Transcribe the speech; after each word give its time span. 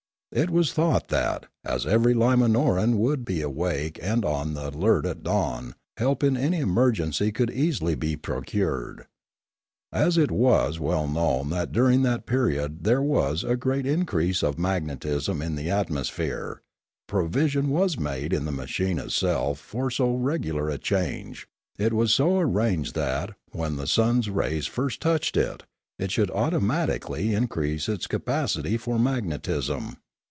It 0.33 0.49
was 0.49 0.71
thought 0.71 1.09
that, 1.09 1.45
as 1.65 1.85
every 1.85 2.13
Limanoran 2.13 2.95
would 2.95 3.25
be 3.25 3.41
awake 3.41 3.99
and 4.01 4.23
on 4.23 4.53
the 4.53 4.69
alert 4.69 5.05
at 5.05 5.23
dawn, 5.23 5.75
help 5.97 6.23
in 6.23 6.37
any 6.37 6.59
emergency 6.59 7.33
could 7.33 7.51
easily 7.51 7.95
be 7.95 8.15
procured. 8.15 9.07
As 9.91 10.17
it 10.17 10.31
was 10.31 10.79
well 10.79 11.05
known 11.05 11.49
that 11.49 11.73
during 11.73 12.03
that 12.03 12.25
period 12.25 12.85
there 12.85 13.01
was 13.01 13.43
a 13.43 13.57
great 13.57 13.85
increase 13.85 14.41
of 14.41 14.57
magnetism 14.57 15.41
in 15.41 15.55
the 15.57 15.69
atmosphere, 15.69 16.61
provision 17.09 17.67
was 17.67 17.99
made 17.99 18.31
in 18.31 18.45
the 18.45 18.53
machine 18.53 18.99
itself 18.99 19.59
for 19.59 19.91
so 19.91 20.15
regular 20.15 20.69
a 20.69 20.77
change; 20.77 21.45
it 21.77 21.91
was 21.91 22.13
so 22.13 22.39
arranged 22.39 22.95
that, 22.95 23.31
when 23.51 23.75
the 23.75 23.85
sun's 23.85 24.29
rays 24.29 24.65
first 24.65 25.01
touched 25.01 25.35
it, 25.35 25.63
it 25.99 26.09
should 26.09 26.31
automatically 26.31 27.33
increase 27.33 27.89
its 27.89 28.07
capacity 28.07 28.77
for 28.77 28.97
magnetism. 28.97 29.97